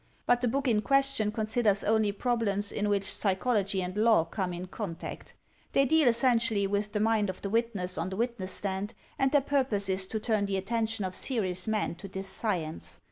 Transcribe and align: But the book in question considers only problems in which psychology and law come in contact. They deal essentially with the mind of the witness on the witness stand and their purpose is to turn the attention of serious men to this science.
But 0.25 0.41
the 0.41 0.47
book 0.47 0.67
in 0.67 0.81
question 0.81 1.31
considers 1.31 1.83
only 1.83 2.11
problems 2.11 2.71
in 2.71 2.89
which 2.89 3.13
psychology 3.13 3.83
and 3.83 3.95
law 3.95 4.25
come 4.25 4.51
in 4.51 4.65
contact. 4.65 5.35
They 5.73 5.85
deal 5.85 6.07
essentially 6.07 6.65
with 6.65 6.93
the 6.93 6.99
mind 6.99 7.29
of 7.29 7.43
the 7.43 7.51
witness 7.51 7.99
on 7.99 8.09
the 8.09 8.15
witness 8.15 8.51
stand 8.51 8.95
and 9.19 9.31
their 9.31 9.41
purpose 9.41 9.89
is 9.89 10.07
to 10.07 10.19
turn 10.19 10.47
the 10.47 10.57
attention 10.57 11.05
of 11.05 11.13
serious 11.13 11.67
men 11.67 11.93
to 11.97 12.07
this 12.07 12.27
science. 12.27 12.99